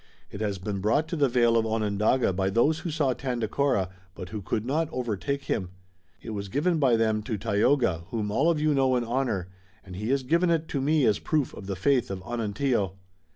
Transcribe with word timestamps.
It 0.31 0.41
has 0.41 0.57
been 0.57 0.79
brought 0.79 1.07
to 1.09 1.15
the 1.15 1.29
vale 1.29 1.55
of 1.55 1.65
Onondaga 1.67 2.33
by 2.33 2.49
those 2.49 2.79
who 2.79 2.89
saw 2.89 3.13
Tandakora, 3.13 3.89
but 4.15 4.29
who 4.29 4.41
could 4.41 4.65
not 4.65 4.89
overtake 4.91 5.43
him. 5.43 5.69
It 6.23 6.31
was 6.31 6.49
given 6.49 6.79
by 6.79 6.95
them 6.97 7.21
to 7.21 7.37
Tayoga, 7.37 8.05
whom 8.07 8.31
all 8.31 8.49
of 8.49 8.59
you 8.59 8.73
know 8.73 8.95
and 8.95 9.05
honor, 9.05 9.49
and 9.85 9.95
he 9.95 10.09
has 10.09 10.23
given 10.23 10.49
it 10.49 10.67
to 10.69 10.81
me 10.81 11.05
as 11.05 11.19
proof 11.19 11.53
of 11.53 11.67
the 11.67 11.75
faith 11.75 12.09
of 12.09 12.19
Onontio. 12.23 12.93